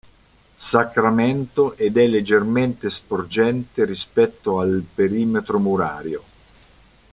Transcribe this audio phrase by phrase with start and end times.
[0.57, 6.23] Sacramento ed è leggermente sporgente rispetto al perimetro murario.